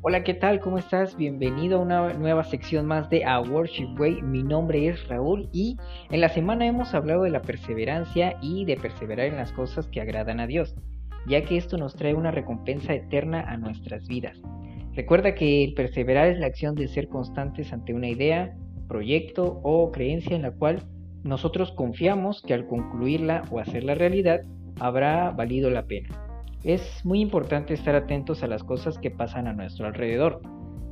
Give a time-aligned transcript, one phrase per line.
[0.00, 0.60] Hola, ¿qué tal?
[0.60, 1.16] ¿Cómo estás?
[1.16, 4.22] Bienvenido a una nueva sección más de A Worship Way.
[4.22, 5.76] Mi nombre es Raúl y
[6.12, 10.00] en la semana hemos hablado de la perseverancia y de perseverar en las cosas que
[10.00, 10.76] agradan a Dios,
[11.26, 14.40] ya que esto nos trae una recompensa eterna a nuestras vidas.
[14.94, 19.90] Recuerda que el perseverar es la acción de ser constantes ante una idea, proyecto o
[19.90, 20.84] creencia en la cual
[21.24, 24.42] nosotros confiamos que al concluirla o hacerla realidad
[24.78, 26.27] habrá valido la pena.
[26.64, 30.42] Es muy importante estar atentos a las cosas que pasan a nuestro alrededor,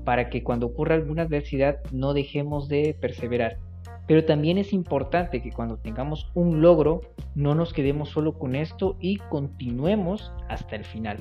[0.05, 3.59] para que cuando ocurra alguna adversidad no dejemos de perseverar.
[4.07, 7.01] Pero también es importante que cuando tengamos un logro
[7.35, 11.19] no nos quedemos solo con esto y continuemos hasta el final.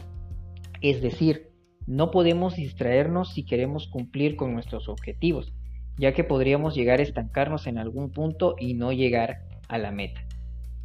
[0.82, 1.49] Es decir,
[1.88, 5.54] no podemos distraernos si queremos cumplir con nuestros objetivos,
[5.98, 10.21] ya que podríamos llegar a estancarnos en algún punto y no llegar a la meta.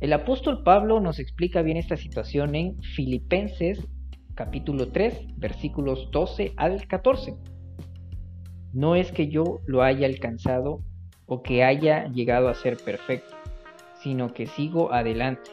[0.01, 3.87] El apóstol Pablo nos explica bien esta situación en Filipenses
[4.34, 7.34] capítulo 3 versículos 12 al 14.
[8.73, 10.81] No es que yo lo haya alcanzado
[11.27, 13.37] o que haya llegado a ser perfecto,
[14.03, 15.51] sino que sigo adelante,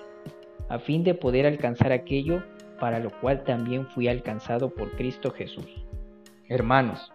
[0.70, 2.42] a fin de poder alcanzar aquello
[2.80, 5.68] para lo cual también fui alcanzado por Cristo Jesús.
[6.48, 7.12] Hermanos,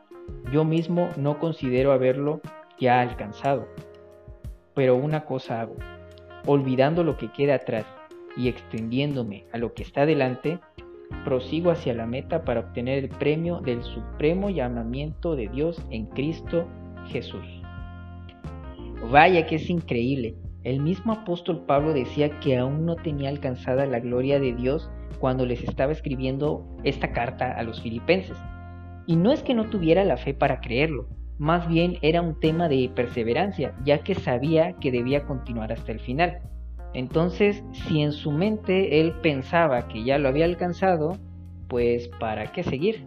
[0.52, 2.42] yo mismo no considero haberlo
[2.78, 3.66] ya alcanzado,
[4.74, 5.76] pero una cosa hago
[6.46, 7.86] olvidando lo que queda atrás
[8.36, 10.58] y extendiéndome a lo que está delante,
[11.24, 16.66] prosigo hacia la meta para obtener el premio del supremo llamamiento de Dios en Cristo
[17.06, 17.44] Jesús.
[19.10, 20.36] Vaya que es increíble.
[20.64, 25.44] El mismo apóstol Pablo decía que aún no tenía alcanzada la gloria de Dios cuando
[25.44, 28.36] les estaba escribiendo esta carta a los filipenses.
[29.06, 31.08] Y no es que no tuviera la fe para creerlo,
[31.42, 35.98] más bien era un tema de perseverancia, ya que sabía que debía continuar hasta el
[35.98, 36.38] final.
[36.94, 41.18] Entonces, si en su mente él pensaba que ya lo había alcanzado,
[41.66, 43.04] pues ¿para qué seguir?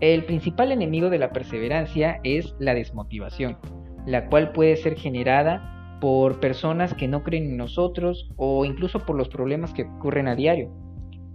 [0.00, 3.58] El principal enemigo de la perseverancia es la desmotivación,
[4.06, 9.16] la cual puede ser generada por personas que no creen en nosotros o incluso por
[9.16, 10.72] los problemas que ocurren a diario.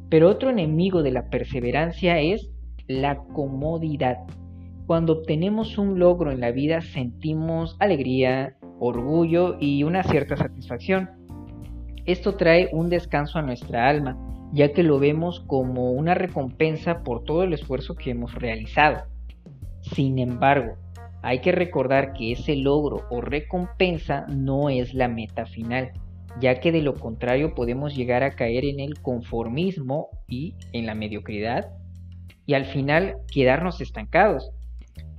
[0.10, 2.50] Pero otro enemigo de la perseverancia es
[2.88, 4.18] la comodidad.
[4.86, 11.10] Cuando obtenemos un logro en la vida sentimos alegría, orgullo y una cierta satisfacción.
[12.06, 14.18] Esto trae un descanso a nuestra alma,
[14.52, 19.06] ya que lo vemos como una recompensa por todo el esfuerzo que hemos realizado.
[19.80, 20.74] Sin embargo,
[21.22, 25.94] hay que recordar que ese logro o recompensa no es la meta final,
[26.42, 30.94] ya que de lo contrario podemos llegar a caer en el conformismo y en la
[30.94, 31.72] mediocridad
[32.46, 34.52] y al final quedarnos estancados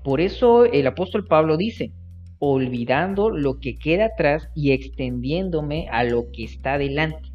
[0.04, 1.92] por eso el apóstol Pablo dice,
[2.38, 7.30] olvidando lo que queda atrás y extendiéndome a lo que está delante,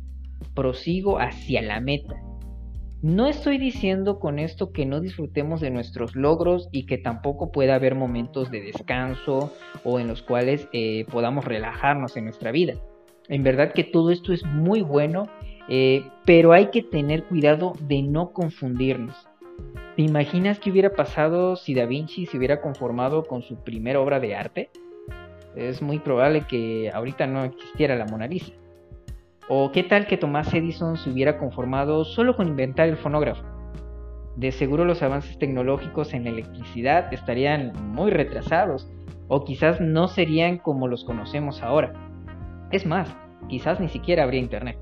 [0.53, 2.15] prosigo hacia la meta.
[3.01, 7.75] No estoy diciendo con esto que no disfrutemos de nuestros logros y que tampoco pueda
[7.75, 9.51] haber momentos de descanso
[9.83, 12.75] o en los cuales eh, podamos relajarnos en nuestra vida.
[13.29, 15.27] En verdad que todo esto es muy bueno,
[15.69, 19.28] eh, pero hay que tener cuidado de no confundirnos.
[19.95, 24.19] ¿Te imaginas qué hubiera pasado si Da Vinci se hubiera conformado con su primera obra
[24.19, 24.69] de arte?
[25.55, 28.53] Es muy probable que ahorita no existiera la Mona Lisa.
[29.49, 33.43] ¿O qué tal que Thomas Edison se hubiera conformado solo con inventar el fonógrafo?
[34.35, 38.89] De seguro los avances tecnológicos en la electricidad estarían muy retrasados
[39.27, 41.93] o quizás no serían como los conocemos ahora.
[42.71, 43.13] Es más,
[43.49, 44.77] quizás ni siquiera habría internet.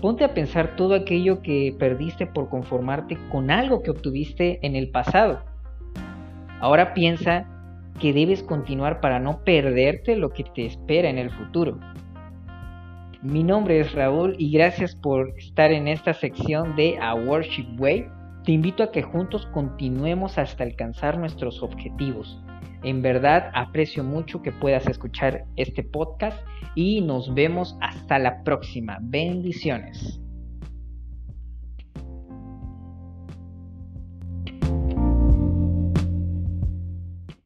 [0.00, 4.90] Ponte a pensar todo aquello que perdiste por conformarte con algo que obtuviste en el
[4.90, 5.42] pasado.
[6.60, 7.46] Ahora piensa
[8.00, 11.78] que debes continuar para no perderte lo que te espera en el futuro.
[13.22, 18.19] Mi nombre es Raúl y gracias por estar en esta sección de A Worship Way.
[18.44, 22.42] Te invito a que juntos continuemos hasta alcanzar nuestros objetivos.
[22.82, 26.38] En verdad aprecio mucho que puedas escuchar este podcast
[26.74, 28.98] y nos vemos hasta la próxima.
[29.02, 30.19] Bendiciones.